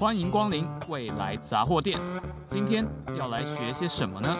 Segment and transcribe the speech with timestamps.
[0.00, 2.00] 欢迎光临未来杂货店。
[2.46, 4.34] 今天要来学些什么呢？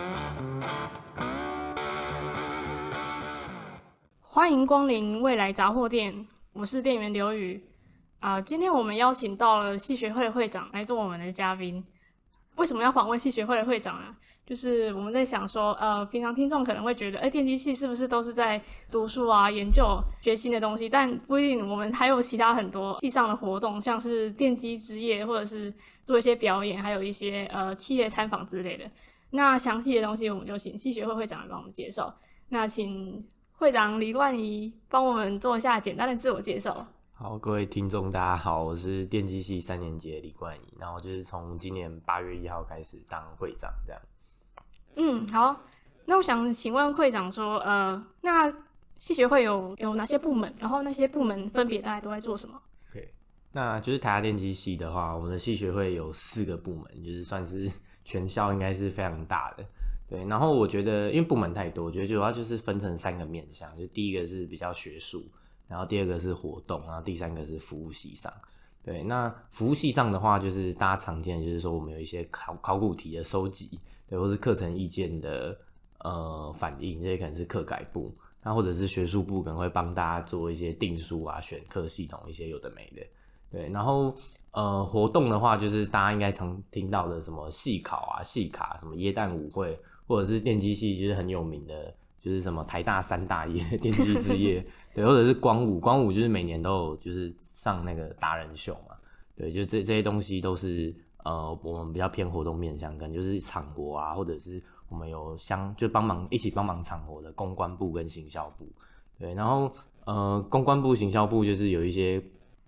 [4.23, 7.63] 欢迎光临未来杂货店，我是店员刘宇。
[8.21, 11.85] 啊、今天我们邀请到了系学会会长来做我们的嘉宾。
[12.55, 14.15] 为什么要访问系学会的会长呢？
[14.45, 20.89] 就是我们在想说，呃，平常听众可能会觉得，哎，电机系是不是都是在读书啊、研究、学新的东西？
[20.89, 25.73] 但不一定，我们还有其他很多系上的活动，像是电机之夜，或者是
[26.03, 28.83] 做一些表演，还有一些呃企业参访之类的。
[29.29, 32.13] 那详细的东西，我们就请系学会会长来帮我们介绍。
[32.49, 36.85] 那请会长李冠仪帮我们做一下简单的自我介绍。
[37.23, 44.01] 好，各位听众，大家好，我是电机系三年级的李冠仪，然后就是从今年八月一号开始当会长，这样。
[44.95, 45.61] 嗯，好，
[46.05, 48.51] 那我想请问会长说，呃，那
[48.97, 50.51] 系学会有有哪些部门？
[50.57, 53.13] 然后那些部门分别大概都在做什么？OK，
[53.51, 57.71] 那就是台大电机系的话，我们的系学会有四个部门，就是算是
[58.03, 59.63] 全校应该是非常大的。
[60.09, 65.23] 对，然后我觉得因为部门太多，我觉得主要就是分成三个面向，就第一个是比较学术。
[65.71, 68.31] 然后第二个是活动，然后第三个是服务系上。
[68.83, 75.57] 对，那服务系上的话，就是大家常见的，就是说我们有一些考考古题的收集，对，或是课程意见的
[75.99, 83.01] 呃反映，这些可能是课改部，那或者是学术部可能会帮大家做一些订书啊、选课系统一些有的没的。
[83.49, 84.13] 对，然后
[84.51, 91.93] 呃活动的话，就是大家应该常听到的什么系考啊、系卡，什么耶诞舞会，或者是电机系就是很有名的。
[92.21, 98.95] 就是什么台大三大夜 电机之夜，对，或者是光武，光武就是每年都有，就是上那个达人秀嘛，
[99.35, 108.71] 对，就这这些东西都是呃我们比较偏活动面向，可能就是场活啊，或者是我们有相就帮忙一起帮忙场活的公关部跟行销部，
[109.17, 109.73] 对，然后
[110.05, 112.23] 呃公关部、行销部就是有一些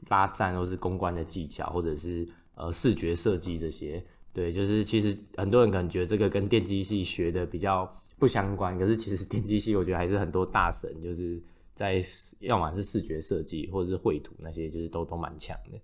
[0.10, 7.88] 拉赞或是公关的技巧，或者是呃视觉设计这些，对，就是其实很多人可能觉得这个跟电机系学的比较。
[8.18, 11.42] 不相关，可是其实电机系我觉得还是很多大神，就是
[11.74, 12.02] 在
[12.40, 15.80] 要么是视觉设计或者是绘图那些，就是都都蛮强的。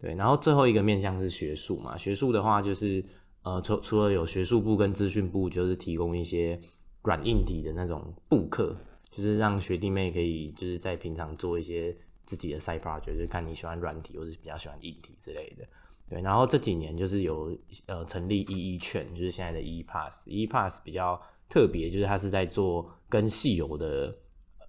[0.00, 3.04] 对，然后最后一个面向是学术嘛，学术的话就是
[3.42, 6.58] 呃，除除了有学术部跟资讯部，就是提供一些
[7.02, 8.76] 软硬体的那种布课，
[9.10, 15.64] 就是让学弟妹可以就是在平常做一些自己的 side project，就是看你喜欢软体或者比较喜欢硬体之类的。
[16.08, 17.56] 对，然后这几年就是有
[17.86, 21.20] 呃成立 EE 券，就是现在的 EE Pass，EE Pass 比较。
[21.52, 24.16] 特别就是他是在做跟戏友的，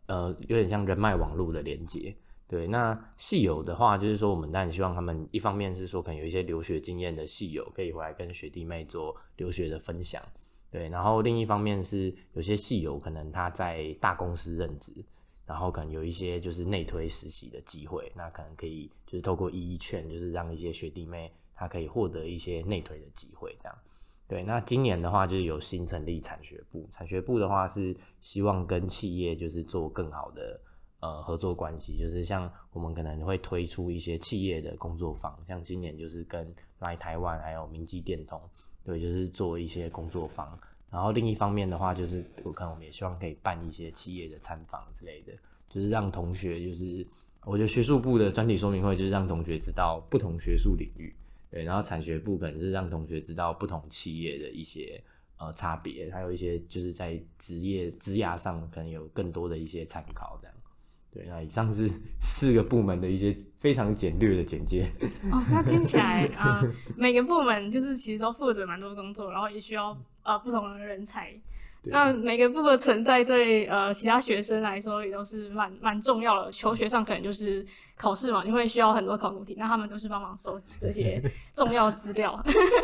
[0.08, 2.14] 呃，有点像人脉网络的连接。
[2.46, 10.22] 对，那戏友的话，就是说我们当然希望他们一方面是说可能有一些留学经验的戏友可以回来跟学弟妹做留学的分享。
[10.70, 14.92] 对，然后另一方面是有些戏友可能他在大公司任职，
[15.46, 23.78] 然后可能有一些就是内推实习的机会，那可能可以就是透过一一券，就是让一些学弟妹他可以获得一些内推的机会，这样。
[24.34, 30.60] 对，那今年的话就是有新成立产学部，产学部的话是希望跟企业就是做更好的
[31.02, 38.42] 呃合作关系，就是像我们可能会推出一些企业的工作坊，像今年就是跟来台湾还有明基电通，
[38.84, 40.60] 对，就是做一些工作坊。
[40.90, 45.34] 然后另一方面的话，就是我看我们也希望可以办一些企业的参访之类的，
[45.70, 47.06] 就是让同学就是
[47.46, 51.16] 我觉得学术部的专题说明会就是让同学知道不同学术领域。
[51.54, 55.00] 对，然后产学部可能是让同学知道不同企业的一些
[55.38, 60.56] 呃差别，还有一些就是在职业职涯上可能有更多的一些参考这样。
[61.12, 61.88] 对，那以上是
[62.20, 64.92] 四个部门的一些非常简略的简介。
[65.32, 71.40] 哦，那听起来啊、 呃，每个部门就是其实都负责蛮多工作，然后也需要呃不同的人才。
[71.86, 76.52] 那每个部的存在对呃其他学生来说也都是蛮蛮重要的。
[76.52, 77.66] 求学上可能就是
[77.98, 81.22] 考试嘛，你会需要很多考古题，那他们都是帮忙收集这些
[81.54, 82.42] 重要资料。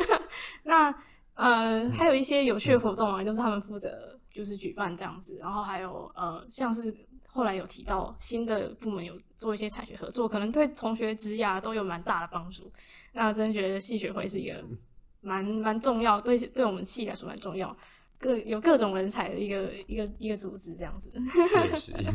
[0.64, 0.94] 那
[1.36, 5.38] 呃还有一些有趣的活动啊，都、就是他们负责就是举办这样子。
[5.42, 6.94] 然后还有呃像是
[7.28, 12.70] 后来有提到新的部门有做一些产学合作，可能对同学职涯都有蛮大的帮助。
[13.14, 14.62] 那真觉得系学会是一个
[15.22, 17.76] 蛮蛮重要，对对我们系来说蛮重要。
[18.20, 21.12] 各有各种人才的一个一个一个组织这样子。
[21.50, 21.94] 确实。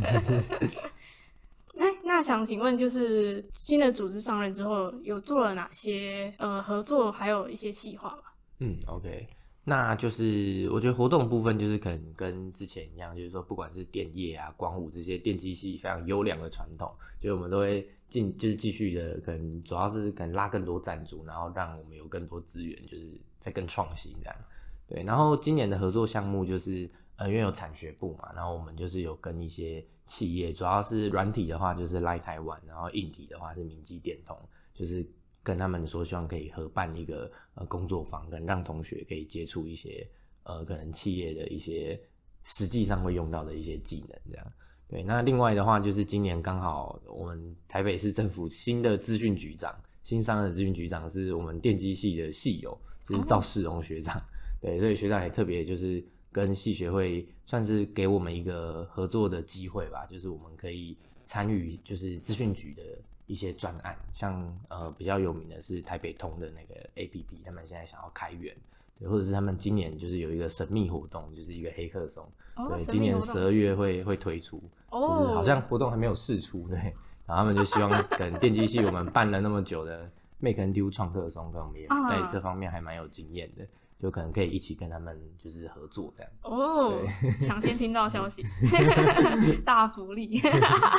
[1.76, 8.22] 那那想请问，就是新的组织上任之后，有做了哪些呃合作，还有一些计划吗？
[8.60, 9.26] 嗯，OK，
[9.64, 16.88] 那就是我觉得活动部分就是可能跟之前一样，就是说不管是电业啊、光武这些电机系非常优良的传统，
[17.20, 24.36] 就我们都会进就是继续的，可能主要是可能拉更多赞助，然后让我们有更多资源，就是在更创新这样。
[24.86, 34.36] 对，然后今年的合作项目就是，呃，因为有产学部嘛，然后我们就是有跟一些企业，主要是软体的话就是来台湾，然后硬体的话是明基电通，
[34.74, 35.06] 就是
[35.42, 40.06] 跟他们说，希望可以合办一个呃工作坊，可能让同学可以接触一些
[40.42, 41.98] 呃可能企业的一些
[42.42, 44.52] 实际上会用到的一些技能，这样。
[44.86, 52.78] 对，那另外的话就是今年刚好我们台北市政府新的资讯局长，新上任的资讯局长是我们电机系的系友，
[53.08, 54.18] 就是赵世荣学长。
[54.18, 54.22] 哦、
[54.64, 56.02] 对，所以学长也特别就是
[56.32, 60.96] 跟系学会算是给我们一个合作的机会吧，就是我们可以
[61.26, 62.82] 参与就是资讯局的
[63.26, 68.56] 一些专案，像呃比较有名的是台北通的那个 APP，他们现在想要开源。
[68.98, 72.24] 对，或者是他们今年就是有一个神秘活动，就是一个黑客松。
[72.56, 76.66] 哦、对，今年十二月会会推出，哦、就是好像活动还没有试出。
[76.68, 76.78] 对，
[77.26, 80.08] 然后他们就希望跟电机系我们办了那么久的
[80.38, 83.68] Make and Do 创客松，跟我们也在这方面还蛮有经验的，啊、
[84.00, 86.32] 就可能可以一起跟他们就是合作这样。
[86.42, 87.00] 哦，
[87.46, 88.42] 抢先听到消息，
[89.64, 90.40] 大福利，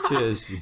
[0.10, 0.56] 确实。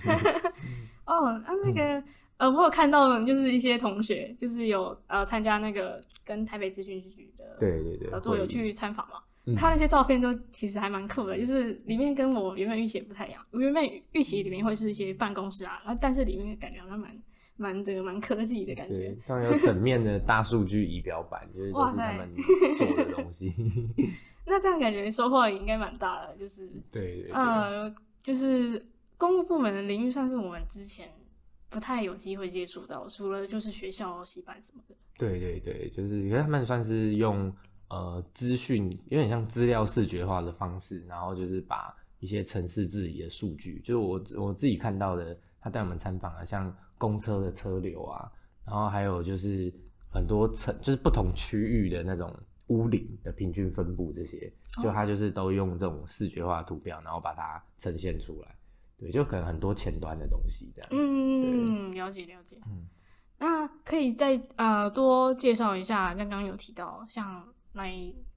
[1.06, 2.00] 哦，那那个。
[2.00, 2.04] 嗯
[2.38, 9.20] 呃，我有看到，就是一些同学，就是有呃参加那个跟台北资讯局的对对对合作，有去参访嘛。
[9.46, 13.46] 嗯、看那些照片都其实还蛮酷的，就是里面跟我原本预期也不太一样。
[13.52, 17.16] 我原本预期里面会是一些办公室啊，但是里面感觉好像蛮
[17.64, 19.16] 蛮这个蛮科技的感觉。
[19.26, 22.36] 当然有整面的大数据仪表板， 就是就是他们
[22.78, 23.52] 做的东西。
[24.46, 28.86] 那这样感觉收获也应该蛮大的，就是对，对对，呃，就是
[29.18, 31.10] 公务部门的领域算是我们之前。
[31.70, 34.94] 不太有机会接触到，除了就是学校系办什么的。
[35.18, 37.52] 对对对，就是因为他们算是用
[37.90, 46.72] 呃资讯有点像资料视觉化的方式，然后就是把一些城市治理的数据，就是我我自己看到的，他带我们参访啊，像
[47.04, 48.32] 公车的车流啊，
[48.66, 49.70] 然后还有就是
[50.10, 52.34] 很多城就是不同区域的那种
[52.68, 54.50] 屋顶的平均分布这些，
[54.82, 58.56] 就它就是都用这种视觉化图标，然后把它呈现出来。
[58.98, 60.90] 对，就可能很多前端的东西这样。
[60.94, 62.58] 嗯，对了解了解。
[62.66, 62.88] 嗯，
[63.38, 67.92] 那可以再呃多介绍一下，刚刚有提到像来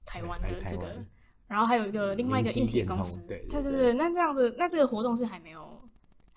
[0.05, 0.93] 台湾的这个，
[1.47, 3.93] 然后还有一个另外一个硬体公司，对对对。
[3.93, 5.86] 那这样子，那这个活动是还没有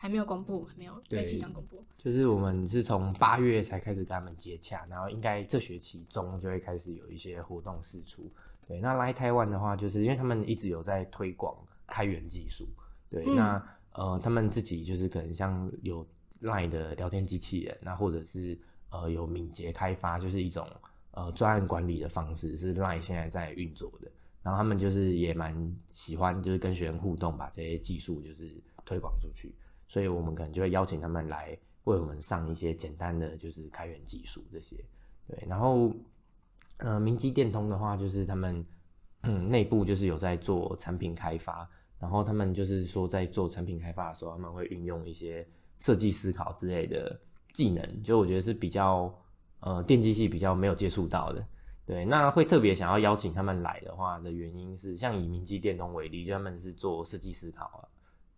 [0.00, 1.84] 还没有公布，还没有在系上公布。
[1.98, 8.32] 就是我们是从八月才开始跟他们接洽，然后应该这学期中就会开始有一些活动释出。
[8.66, 11.54] 对，那来台湾的话，就是因为他们一直有在推广
[11.86, 12.66] 开源技术。
[13.08, 13.76] 对，嗯、那。
[13.92, 16.06] 呃，他们自己就是可能像有
[16.42, 18.56] LINE 的聊天机器人，那或者是
[18.90, 20.64] 呃有敏捷开发，就是一种
[21.10, 24.08] 呃专案管理的方式，是 LINE 现在在运作的。
[24.44, 28.48] 然后他们就是也蛮喜欢，就是跟学生互动，把这些技术就是
[28.84, 29.52] 推广出去。
[29.90, 34.76] 所以我们可能就会邀请他们来为我们上一些简单的就是开源技术这些。
[35.26, 35.92] 对，然后
[36.76, 38.64] 呃明基电通的话，就是他们
[39.48, 41.68] 内部就是有在做产品开发。
[41.98, 45.46] 然后他们就是说，在做产品开发的时候，他们会运用一些
[45.76, 47.20] 设计思考之类的
[47.52, 49.12] 技能，就我觉得是比较
[49.58, 51.44] 呃电机系比较没有接触到的。
[51.84, 57.84] 对，那会特别想要邀请他们来的话的原因是，像以明基电通为例，就他们是做设计思考啊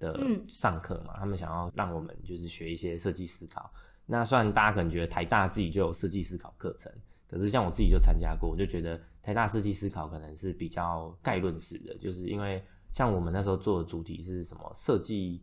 [0.02, 3.72] 的上课嘛，嗯、他们想要让我们就是学一些设计思考。
[4.04, 6.92] 那虽然大家可能觉得台大自己就有设计思考课程，
[7.26, 12.62] 可是像我自己就参加过，我就觉得台大设计思考可能是比较概论式的，就是因为。
[12.94, 14.70] 像我们那时候做的主题是什么？
[14.76, 15.42] 设计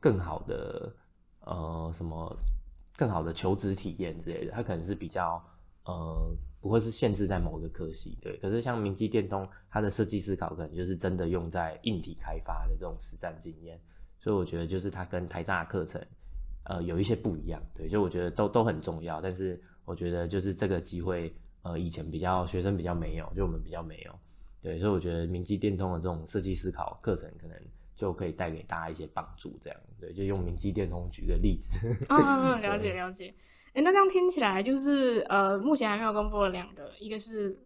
[0.00, 0.90] 更好的
[1.40, 2.34] 呃什么
[2.96, 5.38] 更好的求职体验之类的，它可能是比较
[5.84, 8.38] 呃不会是限制在某个科系，对。
[8.38, 13.78] 可是像明基电通，它的设计思考可能就是真的用在硬体开发的这种实战经验，
[14.26, 16.04] 所以我觉得就是它跟台大课程
[16.64, 17.88] 呃有一些不一样，对。
[17.88, 24.12] 就我觉得都都很重要，但是我觉得就是这个机会呃以前比较学生比较没有，就我们比较没有。
[24.60, 27.56] 对，所以我觉得明基电通的这种设计思考课程，可能
[27.94, 29.56] 就可以带给大家一些帮助。
[29.60, 31.70] 这样，对，就用明基电通举个例子。
[32.08, 33.32] 啊、 哦， 了解了解。
[33.74, 37.56] 哎对，那这样听起来就是呃，目前还没有公布的两个，一个是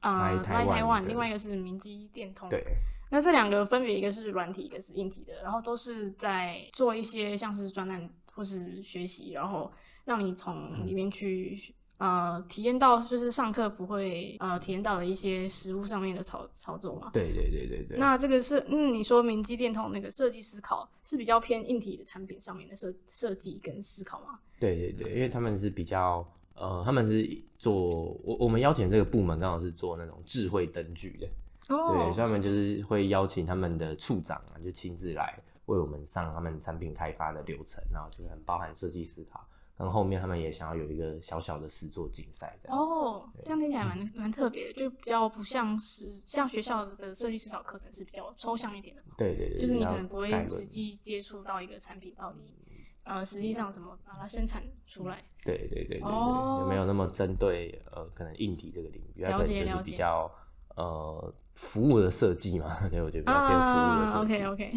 [0.00, 2.48] 啊，来台湾，另外一个是明基电通。
[2.48, 2.64] 对。
[3.10, 9.72] 那这两个分别一个是软体，一个是硬体的，然后都是在做一些像是专案或是学习，然后
[10.04, 11.58] 让你从里面去。
[11.58, 17.08] 嗯呃，体验到就是上课不会呃体验到的一些实物上面的操操作嘛？
[17.14, 17.96] 对对对对对。
[17.96, 24.38] 那这个是嗯，你说明基电通那个设计思考是比较偏硬体的产品上面的设设计跟思考吗？
[24.60, 26.22] 对对对，因为他们是比较
[26.54, 27.74] 呃，他们是做
[28.22, 31.26] 我我们邀请这个部门刚好是做那种智慧灯具的
[31.68, 39.46] 哦，对，所以他们就是会邀请他们的处长啊，就亲自来为我们上他们产品开发的流程，然后就是很包含设计思考。
[39.78, 49.14] 然后后面他们也想要有一个小小的实作竞赛，这样哦，这样听起来蛮蛮特别的，就比较不像是像学校的设计思考课程是比较抽象一点的嘛。
[49.18, 52.56] 对对对，就是你可能不会实际接触到一个产品到底
[53.04, 55.22] 呃实际上怎么把它生产出来。
[55.44, 60.30] 对对对对有没有那么针对呃可能硬体这个领域，它可能就是比较
[60.74, 64.44] 呃服务的设计嘛， 对，我觉得比较偏服务的设计。
[64.44, 64.72] OK OK，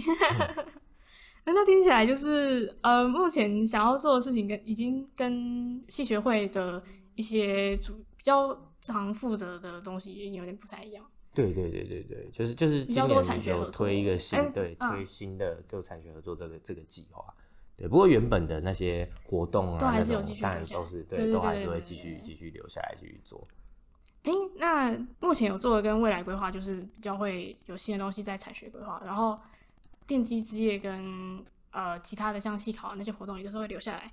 [1.45, 6.81] 那听起来就是呃目前想要做的事情跟已经跟戏学会的
[7.15, 11.05] 一些主比较常负责的东西已经有点不太一样。
[11.33, 17.24] 对对对对对，就是就是今年有推一个新对推新的就产学合作这个这个计划。
[17.77, 23.48] 对，不过原本的那些活动啊，那种当然都是对，都还是会继续继续留下来继续做。
[24.23, 29.39] 哎，那目前有做的跟未来规划，就是比较会有新的东西在产学规划，然后
[30.05, 34.11] 电机之夜跟呃其他的像系考那些活动，也都是会留下来。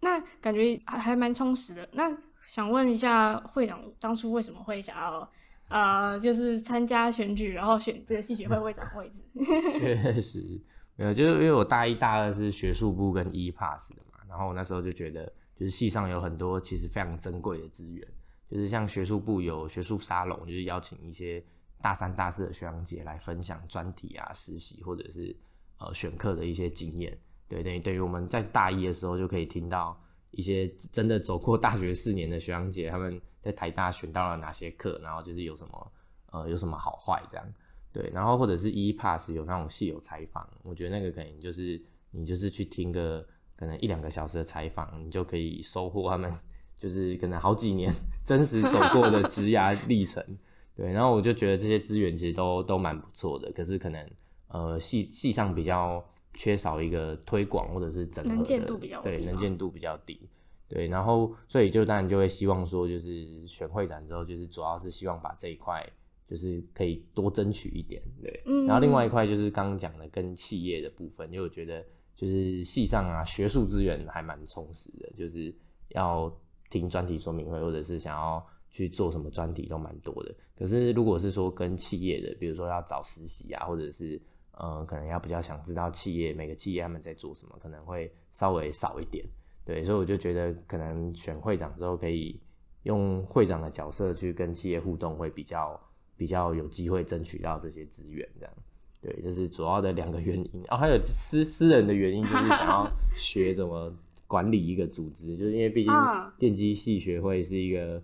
[0.00, 1.88] 那感觉还还蛮充实的。
[1.92, 2.16] 那
[2.46, 5.30] 想问一下会长，当初为什么会想要
[5.68, 9.22] 呃就是参加选举，然后选这个系学会会长位置？
[9.78, 10.60] 确实。
[11.00, 18.04] 没有，就是因为我大一、大二是学术部跟 E-Pass 的嘛，然后我那时候就觉得，就是系上有很多其实非常珍贵的资源，
[18.50, 21.44] 就是像学术部有学术沙龙，就是邀请一些
[21.80, 25.36] 大三、大四的学长姐来分享专题啊、实习或者是
[25.78, 27.16] 呃选课的一些经验。
[27.48, 29.98] 对，等于等于我们在大一的时候就可以听到
[30.32, 35.92] 一些真的走过大学四年的学长姐他们在台大选到了哪些课，然后就是有什么
[36.30, 37.46] 呃有什么好坏这样。
[37.90, 43.26] 对，然后或者是 E-Pass 有那种系友采访，我觉得那个可能就是你就是去听个
[43.56, 46.30] 可能一两个小时的采访，你就可以收获他们
[46.78, 47.92] 就是可能好几年
[48.24, 50.24] 真实走过的职涯历程。
[50.76, 54.10] 对，然后我就觉得这些资源其实都都蛮不错的，可是可能
[54.48, 56.04] 呃系系上比较
[56.34, 60.20] 缺少一个推广或者是整合的，能见度比较低，对，能见度比较低。
[60.68, 65.84] 对，然后所以就当然就会希望说，就是选会展之后，就是主要是希望把这一块。
[66.30, 68.42] 就是可以多争取一点，对。
[68.44, 68.66] 嗯。
[68.66, 71.82] 然后另外一块就是刚刚讲的跟企业的部分，因为我觉得
[72.14, 75.50] 就是系上啊，学术资源还蛮充实的，就是
[75.88, 76.30] 要
[76.70, 80.34] 听专题说明会，或者是想要去做什么专题都蛮多的。
[80.56, 84.20] 可是如果是说跟企业的，比如说要找实习啊，或者是
[84.52, 89.24] 呃，可能要比较想知道企业每个企业他们在做什么，可能会稍微少一点。
[89.64, 92.40] 对，所以我就觉得可能选会长之后，可以
[92.82, 95.80] 用会长的角色去跟企业互动，会比较。
[96.18, 98.52] 比较有机会争取到这些资源，这样，
[99.00, 103.96] 对，就是主要的两个原因哦，还有私私人的原因，就是想要学怎么
[104.28, 105.92] 管理一个组织，就是因为毕竟
[106.38, 108.00] 电机系学会是一个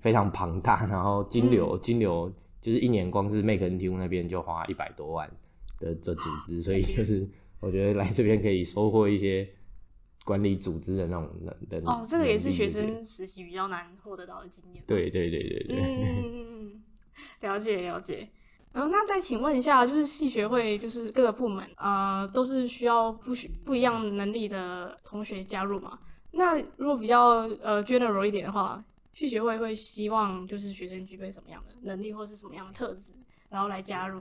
[0.00, 5.30] 非常庞大，然后金流、嗯、金流就是一年光是 Make NTU 那边就花一百多万
[5.78, 7.28] 的这组织，所以就是
[7.60, 9.48] 我觉得来这边可以收获一些
[10.24, 11.86] 管理组织的那种能力。
[11.86, 14.82] 哦，这个也是学生实习比较难获得到的经验。
[14.86, 15.76] 对对对对对。
[15.78, 16.82] 嗯
[17.40, 18.28] 了解了解，
[18.70, 25.98] 然后，那再请问一下，就是系学会，就是各个部门，呃，都是需要不需不一样能力的同学加入嘛？
[26.32, 28.84] 那如果比较呃 general 一点的话，
[29.14, 33.14] 系学会会希望就是学生具备什么样的能力或是什么样的特质，
[33.48, 34.20] 然后来加入？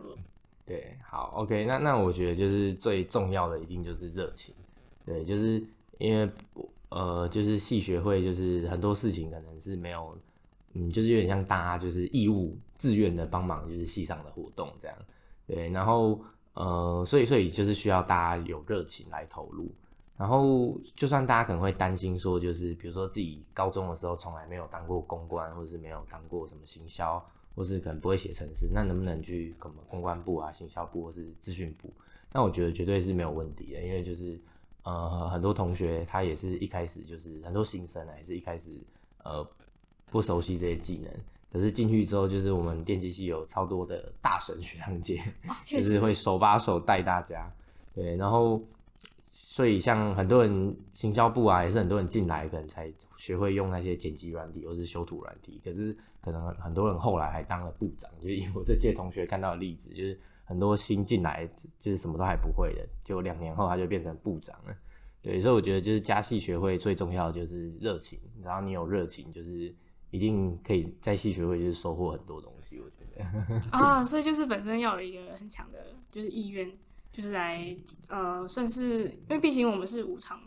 [0.66, 4.56] 对，好，OK，那那我觉得就是最重要的一定就是热情，
[5.06, 5.62] 对，就是
[6.00, 6.28] 因为
[6.90, 10.18] 呃，就是系学会就是很多事情可能是没有。
[10.80, 14.96] 嗯，就是有点像大家就是义务自愿的帮忙，就是系上的活动这样，
[15.48, 16.22] 对，然后
[16.54, 19.72] 呃，所以所以就是需要大家有热情来投入，
[20.16, 31.92] 然后就算大家可能会担心说，就是比如说自己高中的时候从来没有当过公关，或是没有当过什么行销，或是可能不会写程式，那能不能去什么公关部啊、行销部或是资讯部？
[32.32, 34.40] 那我觉得绝对是没有问题的，因为就是
[34.84, 38.70] 呃，很多同学他也是一开始就是很多新生啊，也是一开始
[39.24, 39.48] 呃。
[40.10, 41.12] 不熟悉这些技能，
[41.52, 47.52] 可是进去之后，就是我们电机系有超多的大神学长姐，哦、 就是会手把手带大家。
[47.94, 48.62] 对，然后
[49.20, 58.10] 所以像很多人行销部啊，也是很多人进来可能才学会用那些剪辑软体或是修图软体，可是可能很多人后来还当了部长。
[58.20, 61.50] 就是以我这届同学看到的例子，就是很多新进来
[61.82, 64.76] 就是什么都还不会的，就两年后他就变成部长了。
[65.22, 69.76] 对，所以我觉得就是加系学会最重要的就是热情，然后你有热情就是。
[70.12, 73.24] 一定可以在戏学会就是收获很多东西，我觉得
[73.72, 76.72] 啊，所以就是本身要有一个很强的，就是意愿，
[77.12, 77.76] 就是来
[78.08, 80.40] 呃，算是因为毕竟我们是无偿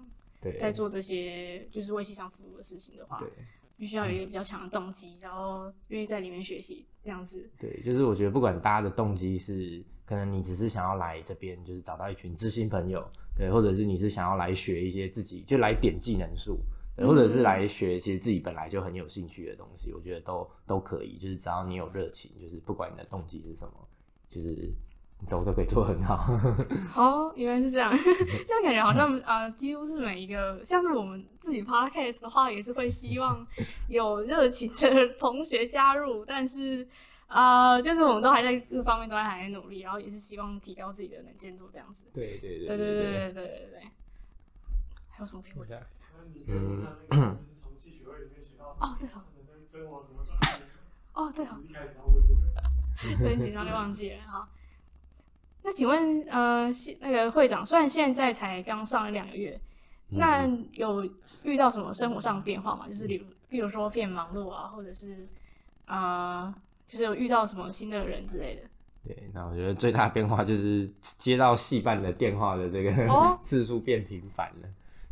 [0.58, 3.28] 在做这些就是为戏上服务的事情的话，对，
[3.76, 7.50] 必须要有一个比较强的动机，然后愿意在里面学习这样子。
[7.58, 16.26] 对，就是我觉得不管大家的动机是，可能你只是想要来这边就是找到一群知心朋友，对，或者是你是想要来学一些自己就来点技能
[16.96, 17.06] 数。
[17.08, 23.88] 或者是来学，其实自己本来就很有兴趣的东西，我觉得都都可以，就是只要你有热情，就是不管你的动机是什么，
[24.30, 24.70] 就是
[25.28, 26.32] 都都可以做很好。
[26.96, 27.90] 哦，原来是这样，
[28.46, 33.46] 这样感觉好像啊、呃，几乎是每一个，像是我们自己 podcast 的话，也是会希望
[33.88, 36.86] 有热情的同学加入，但是
[37.26, 42.06] 啊、呃，就是我们都还在各方面都还还在努力，然后也是希望提高自己的能见度，这样子。
[42.12, 43.80] 对对对对对对对对对对。
[45.10, 45.68] 还有什么可以问？
[46.46, 46.86] 嗯。
[48.78, 49.22] 哦，对哦。
[51.12, 51.58] 哦，对哦。
[53.18, 54.48] 很紧张就忘记了哈。
[55.62, 59.60] 那请问，呃，那个会长，虽然现在才刚上了两个月，
[60.08, 61.04] 那有
[61.44, 62.88] 遇到什么生活上的变化吗？
[62.88, 65.28] 就是比如，比如说变忙碌啊，或者是
[65.84, 66.54] 啊、呃，
[66.88, 68.62] 就是有遇到什么新的人之类的。
[69.02, 74.68] 对，那我觉得最大的变化就是接到戏办的电话的这个、哦、 次数变频繁了。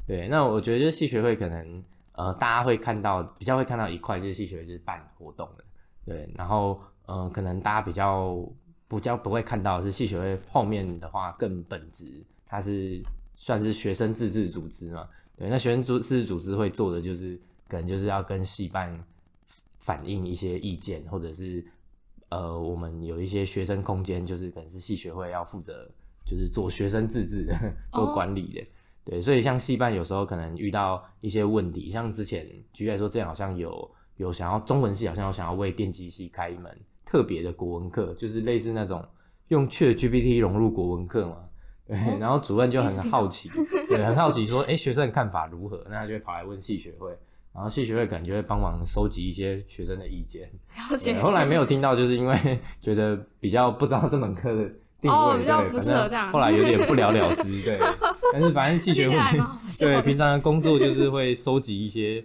[0.09, 5.65] 对，那我觉得就是系学会可能呃，大家会看到比较会看到一块，就是系学会就是办活动的。
[6.05, 8.45] 对，然后嗯、呃，可能大家比较。
[8.91, 13.03] 比较不会看到的是系学会后面的话更本质，它是
[13.37, 15.07] 算是学生自治组织嘛？
[15.37, 17.39] 对，那学生自治组织会做的就是
[17.69, 18.99] 可能就是要跟系办
[19.77, 21.63] 反映一些意见，或者是
[22.31, 25.87] 呃，我们有一些学生空间，就是可能是系学会要负责，
[26.25, 27.55] 就是做学生自治的，
[27.93, 28.67] 做管理的。
[29.09, 29.11] Oh.
[29.11, 36.71] 对，所以像戏班有时候可能遇到一些问题，像之前举例来说，这样好像有有想要中文系好像有想要为电机系开一门。
[37.11, 39.03] 特别的国文课，就是类似那种
[39.49, 41.39] 用 ChatGPT 融入国文课嘛，
[41.87, 43.49] 对，然后主任就很好奇，
[43.89, 45.83] 对，很好奇说，哎、欸，学生的看法如何？
[45.89, 47.09] 那他就会跑来问系学会，
[47.55, 50.51] 然后系学会可能就会帮忙收集一些学生的意见。
[50.91, 51.19] 了解。
[51.23, 52.37] 后来没有听到，就是因为
[52.83, 57.79] 觉得比较不知道这门课的定位，哦、对，反正后来有点不了了之， 对。
[58.33, 59.17] 但是反正系学会
[59.79, 62.25] 对平常的工作就是会收集一些，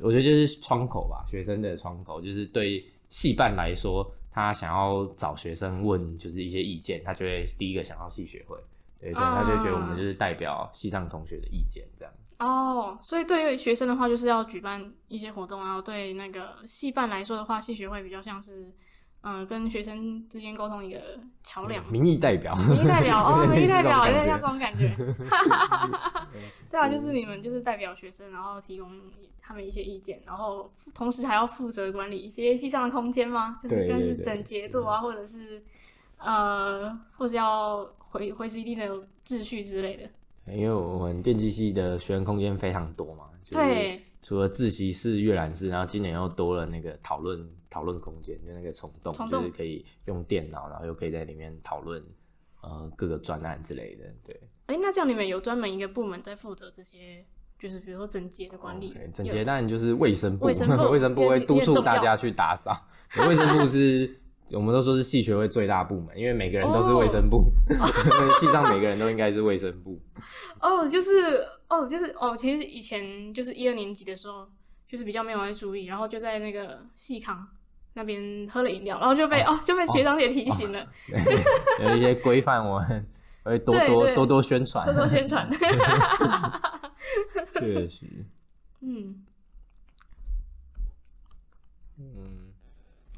[0.00, 2.84] 我觉得就是窗口吧，学生的窗口，就是对。
[3.10, 8.54] 戏办来说，他想要找学生问，就是一些意见，他就会第一个想到系学会，
[9.00, 12.12] 对对，他就觉得我们就是代表系上同学的意见这样。
[12.38, 18.70] 哦，所以对于学生的话，就是要举办一些活动，然后对那个戏办来说的话，系学会比较像是。
[19.22, 21.00] 嗯，跟学生之间沟通一个
[21.42, 24.94] 桥梁，民意代表，民意代表哦， 民意代表有点像这种感觉，
[26.70, 28.88] 对啊，就是你们就是代表学生，然后提供
[29.40, 33.58] 他们一些意见，然后同时还要负责管理一些系上的空间吗？
[33.62, 35.62] 就是但是整洁度啊，或者是
[36.18, 38.88] 呃，或者要回回持一定的
[39.26, 40.08] 秩序之类的。
[40.52, 44.04] 因为我们电机系的学生空间非常多嘛，对。
[44.28, 52.04] 除了自习室、阅览室，然后今年又多了那个讨论讨论空间，就那个虫洞，洞就是可以用电脑，然后又可以在里面讨论
[52.60, 54.04] 呃各个专案之类的。
[54.22, 57.24] 对，哎、欸，那这样你们有专门一个部门在负责这些，
[57.58, 58.92] 就是比如说整洁的管理。
[58.92, 62.86] Okay, 整洁当然就是卫生部，卫生 部卫生部会督促大家去打扫。
[63.26, 64.14] 卫生部是。
[64.50, 70.00] 我们都说是系学会最大部门，因为每个人都是卫生部， 所以系上每个人都应该是卫生部。
[70.58, 74.48] 哦，就是哦，就是哦，其实以前就是一二年级的时候，
[74.86, 77.46] 就是比较没有在注意，然后就在那个细康
[77.94, 83.06] 那边喝了饮料，然后就被哦，哦就被学长姐提醒了，哦、有一些规范，我们
[83.44, 85.48] 会多多多多宣传，多多宣传。
[87.58, 88.06] 确实，
[88.80, 89.24] 嗯
[91.98, 92.52] 嗯，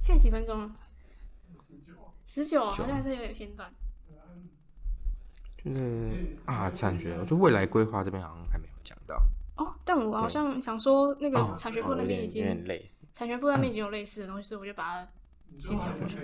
[0.01, 0.71] 现在几分钟？
[2.25, 3.71] 十九，好像还是有点偏短。
[5.65, 9.23] 就是啊，产学，就未来规划这边好像还没有讲到。
[9.57, 12.65] 哦，但我好像想说，那个产学部那边已经，
[13.15, 15.09] 产学部那边已经有类似的东西，所以我就把它
[15.59, 16.17] 先讲过去。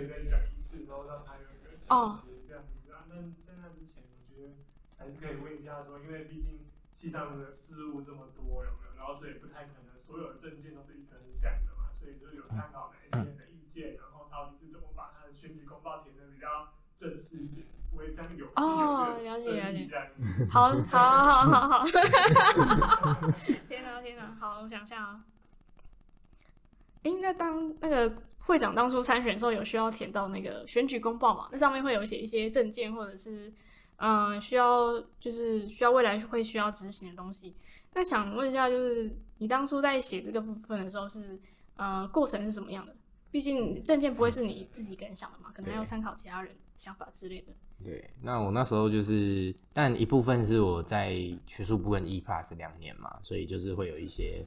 [1.88, 2.20] 哦。
[2.48, 4.56] 这样子啊，那在那之前，我觉得
[4.96, 8.96] 还是可以问一下说，因为毕竟系上的事务这么多，有没有？
[8.96, 17.66] 然后所以不太可能所有的证件都是一根线的嘛，所以就有参考哪一些的意见，然后到底是怎么把他的选举公报填的比较正式一点，
[18.54, 19.88] 哦，了解了解，
[20.50, 21.86] 好好好好好，
[23.68, 25.14] 天哪天哪，好，我想一下啊，
[27.02, 31.48] 哎、欸，那当那个会长当初参选的时候，有需要填到那个选举公报嘛？
[31.52, 33.52] 那上面会有写一些证件，或者是
[33.96, 37.54] 嗯、呃，需要就是需要未来会需要执行的东西。
[37.94, 41.40] 那想问一下，就是你当初在写这个部分的时候是，是
[41.76, 42.94] 呃过程是什么样的？
[43.30, 47.52] 毕竟证件不会是你自己一个人想的嘛，可能还要参考其他人想法之类的。
[47.84, 51.14] 对，那我那时候就是，但一部分是我在
[51.46, 54.44] 学术部跟 E Plus 两年嘛，所以就是会有一些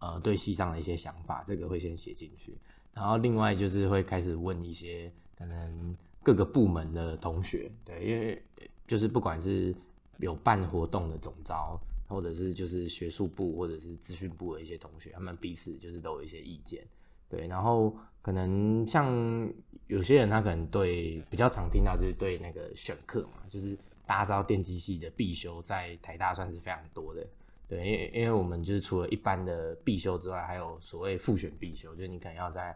[0.00, 2.56] 呃对系上的一些想法，这个会先写进去。
[2.92, 8.42] 然后另外就是会开始问一些可能各个部门的同学，对，因为
[8.86, 9.74] 就是不管是
[10.18, 11.80] 有办活动的总招。
[12.08, 16.86] 或者是就是学术部或者是资讯部的一些同学，他们彼此就是都有一些意见，
[17.26, 19.52] 对，然后可能像
[19.88, 27.26] 有些人他可能对比较常听到就是对那个选课嘛，就是大家知道电机系的必修在台大算是非常多的，
[27.68, 32.74] 对，因为因为我们就是除了一般的必修之外，还有所谓复选必修，就是你可能要在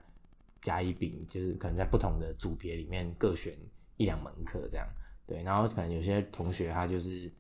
[0.62, 3.54] 甲乙丙，就是可能在不同的组别里面各选
[3.96, 4.87] 一两门课这样，
[5.26, 7.30] 对，然后可能有些同学他就是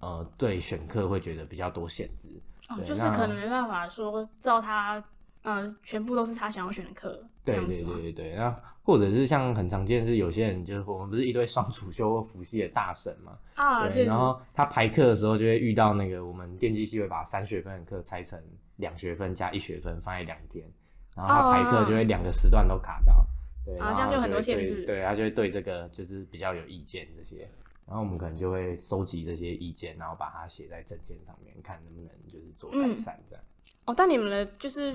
[0.00, 2.28] 呃对选课会觉得比较多限制，
[2.68, 5.02] 哦，就是可能没办法说照他。
[5.46, 8.34] 呃，全部都是他想要选的课，对对对对对。
[8.34, 8.50] 那
[8.82, 14.04] 或者是像很常见是有些人就是我们不是一堆双主修辅系的大神嘛，啊，对。
[14.04, 18.42] 然后他排课的时候就会遇到那个我们电机系会把三学分的课拆成
[18.76, 20.68] 两学分加一学分放在两天，
[21.14, 23.24] 然后他排课就会两个时段都卡到，
[23.64, 27.48] 对，啊，这样就很多限制，对，他就会对这个就是比较有意见这些，
[27.86, 33.44] 然后我们可能就会收集这些意见，然后把它写在证件上面，看能不能就是做改善这样。
[33.44, 33.52] 嗯
[33.86, 34.92] 哦，但你们的就是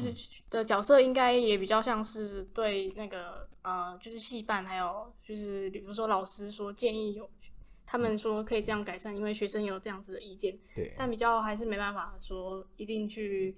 [0.49, 7.29] 的角色应该也比较像是对那个呃，就是戏办还有就是比如说老师说建议有，
[7.85, 10.57] 他们说可以这样改善，因为学生有这样子的意见。
[10.75, 10.93] 对。
[10.97, 13.55] 但比较还是没办法说一定去，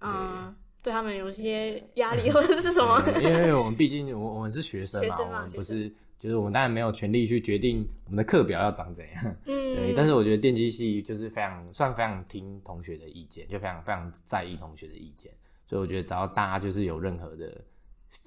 [0.00, 3.02] 嗯、呃，对他们有一些压力或者是什么。
[3.20, 5.90] 因为我们毕竟 我我们是学生嘛，学生嘛，我们不是。
[6.18, 9.46] 就是我们当然没有权利去决定我们的课表要长怎样，嗯，
[9.76, 9.94] 对。
[9.94, 15.32] 但是我觉得电机系就是非常算非常听同学的意见，就非常非常在意同学的意见。
[15.66, 17.62] 所以我觉得只要大家就是有任何的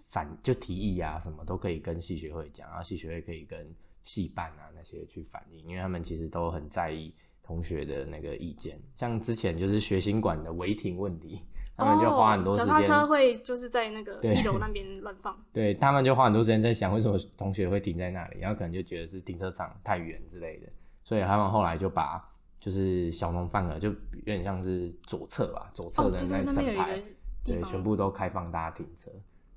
[0.07, 3.73] 反就提议啊什么，都可以跟系学会讲，然后系学会可以跟
[4.03, 7.13] 系办啊那些去反映，因为他们其实都很在意
[7.47, 8.77] 同学的那个意见。
[8.97, 11.41] 像之前就是学新馆的违停问题。
[11.79, 15.39] 他们就花很多时间，脚踏车会就是在那个一楼 那边乱放。
[15.53, 20.67] 对，他们就花很多时间在想，为什么同学会停在那里，然后可能就觉得是停车场太远之类的，
[21.03, 22.19] 所以他们后来就把
[22.59, 26.99] 就是小农饭盒就有点像是左侧吧，左侧的那整排，
[27.45, 29.11] 对，全部都开放大家停车。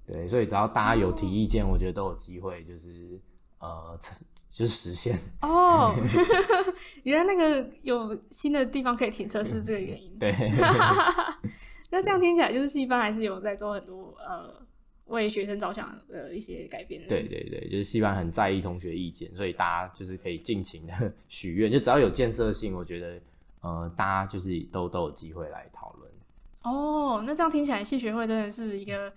[0.06, 3.18] 对，所以只要大家有提意见，我觉得都有机会，就是
[3.60, 3.98] 呃，
[4.50, 5.18] 就是实现。
[5.42, 5.94] 哦，
[7.04, 10.18] 原来那个有新的地方可以停车是这个原因。
[10.18, 10.34] 对。
[11.92, 14.48] 那这样听起来，就是戏班还是有在做很多呃
[15.06, 17.02] 为学生着想的一些改变。
[17.08, 23.20] 对对对，就是戏班很在意同学意见，所以大家就是可以尽情的许愿，就只要有建设性，我觉得
[23.62, 26.08] 呃大家就是都都有机会来讨论。
[26.62, 29.08] 哦，那这样听起来，系学会真的是一个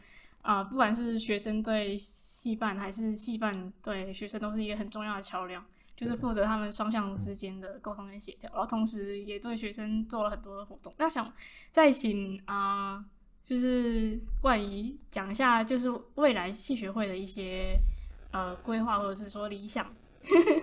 [0.41, 1.96] 啊、呃，不管是学生对
[2.43, 5.63] 系办还是戏办对学生，都是一个很重要的桥梁。
[5.95, 10.91] 就是负责他们双向之间的沟通跟协调，然后同时也对学生做了很多的活动。
[10.97, 11.32] 那想
[11.71, 13.06] 再请啊、呃，
[13.45, 17.79] 就是冠仪讲一下，就是未来戏学会的一些
[18.32, 19.86] 呃规划或者是说理想。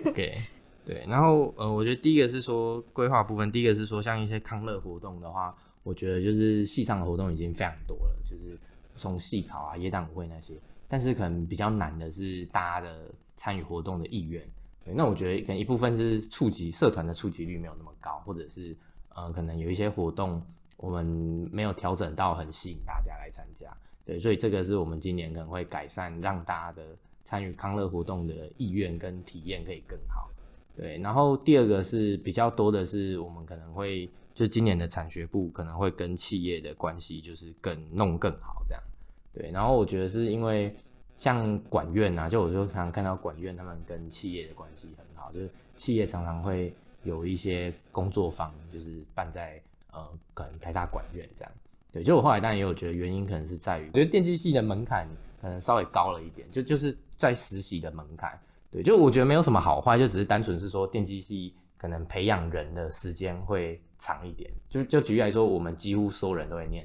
[0.05, 0.37] OK，
[0.85, 8.59] 对，然后呃，我觉得第一个是说规划部分，第一个是说像一些康乐活动的话，我觉得就是戏上的活动已经非常多了，就是
[8.97, 10.53] 从戏考啊、耶诞舞会那些，
[10.91, 14.45] 但是可能比较难的是大家的参与活动的意愿。
[14.83, 18.75] 对，那我觉得可能一部分是触及社团的触及率没有那么高，或者是
[19.15, 21.05] 呃，可能有一些活动我们
[21.49, 23.73] 没有调整到很吸引大家来参加。
[24.03, 30.29] 对，所以这个是我们今年可能会改善，让大家的参与康乐活动的意愿跟体验可以更好。
[30.75, 38.83] 对，然后第二个是比较多的是我们可能会就今年的产学部可能会跟企业的关系就是更弄更好这样。
[39.33, 40.75] 对，然后我觉得是因为。
[41.17, 51.51] 像管院啊，就我就常常看到管院他们跟企业的关系很好，就是企业常常会有一些工作坊，就是办在呃可能台大管院这样。
[51.91, 55.07] 对，就我后来当然也有觉得原因可能是在于，我觉得电机系的门槛
[55.39, 58.35] 可能稍微高了一点，就就是在实习的门槛。
[58.71, 64.51] 对，就我觉得没有什么好坏，就只是单纯是说电机系可能培养人的时间会长一点。
[64.67, 66.83] 就就举例来说，我们几乎所有人都会念，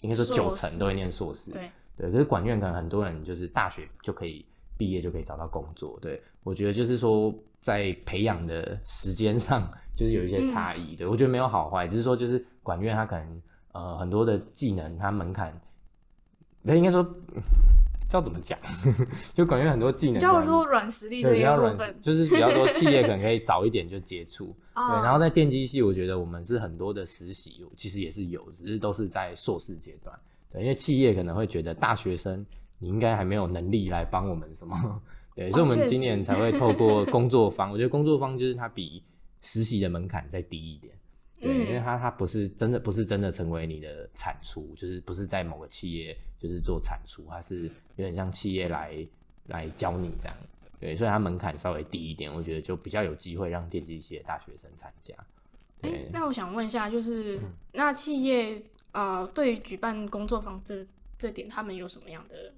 [0.00, 1.52] 应该说九成都会念硕士。
[1.52, 1.70] 对。
[1.96, 4.44] 对，可是管院可能很多人就是大学就可以
[4.76, 5.98] 毕业就可以找到工作。
[6.00, 10.94] 对，我觉得就是说在培养的时间上就是有一些差异。
[10.94, 15.58] 对，我觉得没有好坏，只是说就是管院它可能呃很多的技能它门槛，
[16.62, 18.58] 那应该说知道怎么讲，
[19.34, 24.54] 就管院很多技能叫做软实力，对，比较软，就是比较多企业可能可以 早一点就接触。
[24.76, 30.14] 对，然后在电机系，我觉得我们是很多的实习，其实也是有，只是都是在硕士阶段。
[30.56, 32.44] 对，因为企业可能会觉得大学生
[32.78, 35.02] 你应该还没有能力来帮我们什么，
[35.36, 37.70] 对，所以我们今年才会透过工作坊。
[37.70, 39.02] 我觉得工作坊就是它比
[39.42, 40.94] 实习的门槛再低一点，
[41.38, 47.64] 对，因为它它不是真的不是真的成为你的产出，就是不是在某个企业就是做产出，它是
[47.96, 49.06] 有点像企业来
[49.46, 50.36] 来教你这样，
[50.80, 55.14] 对，所以它门槛稍微低一点，我觉得就比较有机会让电机系的大学生参加。
[55.82, 57.38] 对，欸，那我想问一下，就是
[57.72, 58.62] 那企业。
[58.96, 60.82] 呃，对于举办工作坊这
[61.18, 62.54] 这点他们有什么样的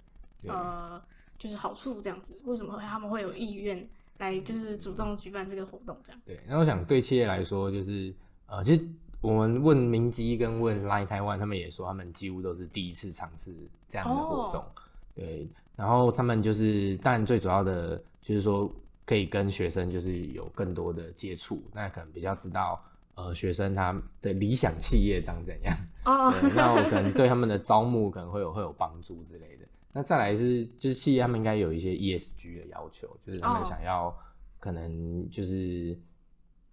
[0.47, 1.03] 呃，
[1.37, 2.41] 就是好处这样子？
[2.45, 3.85] 为什么会他们会有意愿
[4.19, 6.23] 来就是主动举办这个活动这样？
[6.25, 8.15] 对，那我想对企业来说，就是
[8.47, 8.89] 呃，其实
[9.21, 13.53] 我们问明基跟问 Line Taiwan，他们也说他们几乎都是第一次尝试
[13.89, 14.63] 这样的活动。
[14.63, 14.73] 哦、
[15.17, 18.73] 对，然后他们就是，当然最主要的就是说
[19.05, 22.81] 可以跟学生就是有更多的接触，那可能比较知道。
[23.19, 25.77] 呃，学生他的理想企业长怎样？
[26.05, 29.67] 哦、 oh.，那我可能对他们的招募可能会有会有帮助之类的。
[29.93, 34.17] 那再来是，就是企业他们应该有一些 ESG 的要求，就是他们想要
[34.61, 35.99] 可能就是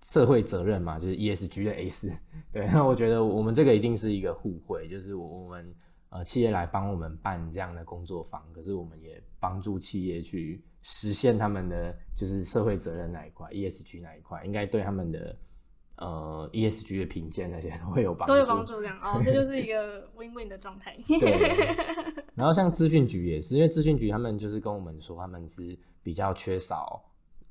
[0.04, 2.12] 社会责任嘛，就是 ESG 的 S。
[2.54, 5.76] 对，那我觉得我们这个一定是一个互惠，就是我们
[6.10, 15.36] 呃企业来帮我们办这样的工作坊，可是我们也帮助企业去实现他们的就是社会责任那一块，ESG 那一块，应该对他们的。
[15.98, 20.98] 呃，ESG 的评鉴那些都会有帮助，都有帮助这样哦，这就是一个 win-win 的状态。
[21.08, 21.74] 对。
[22.36, 27.02] 然后像资讯局也是，因为资讯局他们就是跟我们说，他们是比较缺少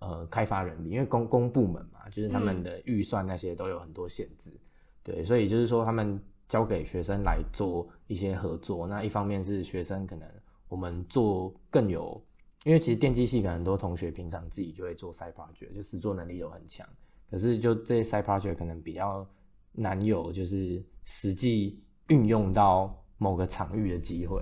[0.00, 4.50] 呃开发人力，因为公公部门嘛，就是他们的预算那些都有很多限制。
[4.50, 4.60] 嗯、
[5.02, 10.28] 对，所以就是说他们交给学生来做一些合作，那一方面是学生可能
[10.68, 12.22] 我们做更有，
[12.64, 16.86] 因为其实电机系可能很多同学平常自己就会做 side project，就实作能力都很强。
[17.34, 19.28] 可是，就这些 side project 可能比较
[19.72, 24.40] 难有，就是实际运用到某个场域的机会。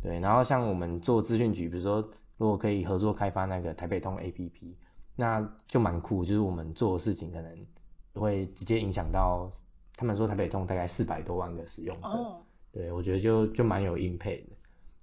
[0.00, 2.00] 对，然后像我们做资讯局，比如说
[2.38, 4.74] 如果可以合作开发那个台北通 APP，
[5.14, 6.24] 那就蛮酷。
[6.24, 7.66] 就是我们做的事情可能
[8.14, 9.48] 会直接影响到
[9.94, 12.08] 他们说台北通大概四百多万个使用者。
[12.08, 12.42] Oh.
[12.72, 14.56] 对，我觉得就就蛮有 impact 的。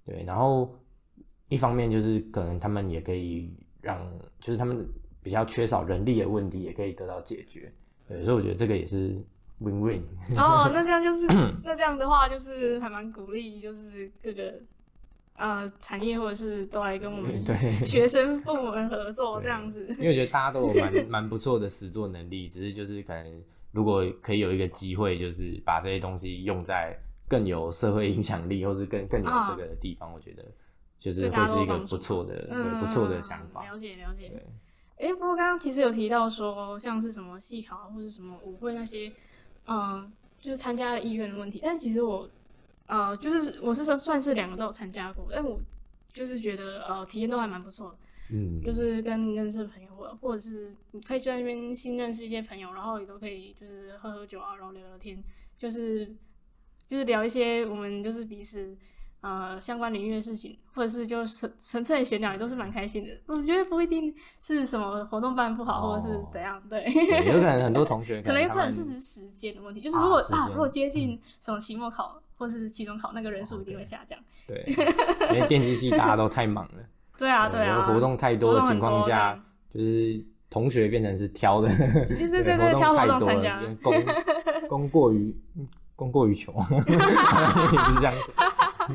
[0.04, 0.78] 对，然后
[1.48, 4.06] 一方面就是可能他们也可以让，
[4.40, 4.86] 就是他们。
[5.22, 7.72] 比较缺少人力的问题也可以得到解决，
[8.08, 9.14] 对，所以我觉得这个也是
[9.60, 10.00] win-win。
[10.36, 11.26] 哦， 那这样就是，
[11.62, 14.54] 那这样的话就是还蛮鼓励，就是各个
[15.36, 17.54] 呃产业或者是都来跟我们对
[17.84, 19.86] 学生部门合作这样子。
[19.98, 26.96] 因为我觉得大家都有蛮 蛮不错的实作能力，只是就是可能如果可以有一个机会，就是把这些东西用在
[27.28, 30.44] 更有社会影响力，或是更更有这个的地方，哦，我觉得
[30.98, 33.62] 就是会是一个不错的对不错的想法。
[33.64, 34.42] 了解了解。
[35.00, 39.10] 哎、欸，不过刚刚其实有提到说，像是什么戏考或者什么舞会那些，
[39.66, 41.58] 嗯，就是参加意愿的问题。
[41.62, 42.28] 但是其实我，
[42.86, 45.58] 呃，就是我是说算是两个都有参加过，但我
[46.12, 47.98] 就是觉得呃体验都还蛮不错的。
[48.32, 55.24] 嗯，就是跟认识的朋友或或者是你可以去那边新认识一些朋友，然后也都可以就是喝喝酒啊，然后聊聊天，
[55.56, 56.14] 就是
[56.88, 58.76] 就是聊一些我们就是彼此。
[59.22, 63.12] 呃，相关领域的事情，或者是就纯纯粹的闲聊，也都是蛮开心的。
[63.26, 66.82] 我觉得不一定是什么活动办不好，哦、或者是怎样，对。
[66.84, 74.18] 对有可能很多同学 可，能有可能是时间的问题，就是如果啊，啊，如果接近什么期末考、嗯、或是期中考，那个人数一定会下降。
[74.46, 74.64] 对，
[75.34, 76.80] 因为电机系大家都太忙了。
[77.18, 77.86] 对啊，对啊。
[77.86, 79.38] 活动太多的情况下，
[79.72, 81.68] 就是同学变成是挑的，
[82.08, 84.02] 就是对对对，挑活动参加，供
[84.66, 85.36] 供过于
[85.94, 86.96] 供过于求，是
[88.00, 88.32] 这样子。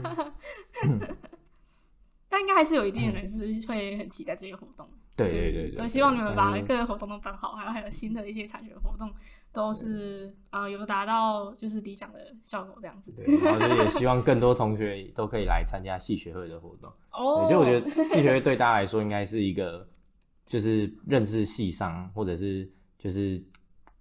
[2.29, 4.87] 但应该还是有一定的人是会很期待这些活动。
[5.15, 9.09] 对对对对，我希望你们把各个活动都办好，还有还有新的一些产学活动，
[9.53, 13.13] 都是啊、呃、有达到就是理想的效果这样子。
[13.13, 16.91] 对，然后就也希望更多同学都可以来参加系学会的活动。
[17.13, 19.87] 哦，就我觉得系学会对大家来说应该是一个
[20.45, 23.41] 就是认识系上或者是就是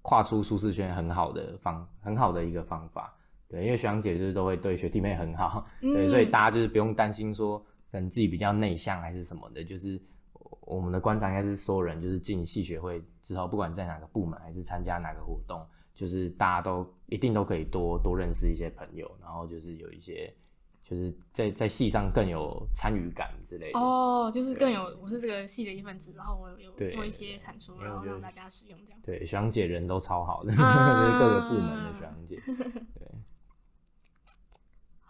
[0.03, 3.17] 跨出舒适圈很好的方很好的一个方法。
[3.55, 7.57] 对，因为学长姐就是都会对学弟妹很好，对，所以大家就是不用担心说
[7.93, 10.01] 可能自己比较内向还是什么的，就是
[10.63, 15.65] 我们的观察应该是所有人就是进系学会之后，不管在哪个部门还是参加哪个活动，
[15.95, 20.35] 就是大家都一定都可以多多认识一些朋友，然后就是有一些
[20.83, 23.79] 就是在在戏上更有参与感之类的。
[23.79, 29.01] 哦，就是更有我是这个戏的一份子，然后我有有做一些产出，然后让大家使用这样。
[29.05, 32.37] 对，学长姐人都超好的，啊、 就是各个部门的学长姐，
[32.99, 33.07] 对。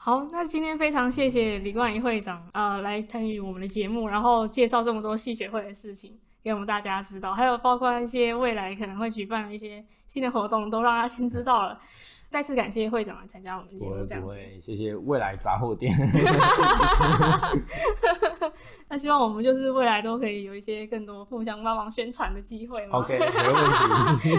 [0.05, 11.81] 好，那今天非常谢谢李冠仪会长，呃，来参与我们的节目，然后介绍这么多戏学会的事情给我们大家知道，还有包括一些未来可能会举办的一些新的活动，都让他先知道了。
[12.29, 14.37] 再次感谢会长来参加我们的节目，这样子。
[14.61, 15.91] 谢谢未来杂货店。
[18.91, 22.99] 那希望我们就是未来都可以有一些更多互相帮忙宣传的机会嘛。
[22.99, 24.37] OK，没问题。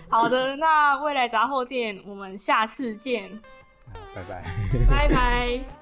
[0.08, 3.38] 好的，那未来杂货店，我们下次见。
[4.14, 4.44] 拜拜，
[4.88, 5.60] 拜拜。